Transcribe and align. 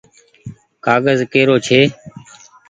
ڪآگز 0.85 1.19
ڪي 1.31 1.41
رو 1.47 1.55
ڇي۔ 1.65 1.81